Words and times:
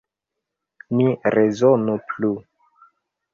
Ni 1.01 1.05
rezonu 1.35 1.99
plu. 2.07 2.33